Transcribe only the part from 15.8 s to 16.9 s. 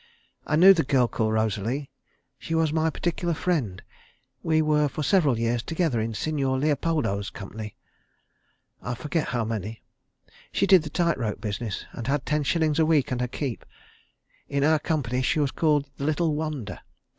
the 'Little Wonder.'